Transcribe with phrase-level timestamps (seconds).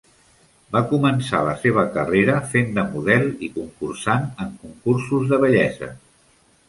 [0.75, 5.93] Va començar la seva carrera fent de model i concursant en concursos de bellesa.